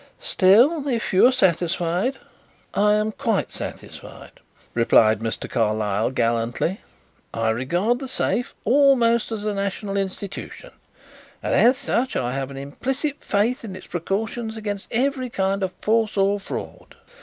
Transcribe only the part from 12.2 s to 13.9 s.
have an implicit faith in its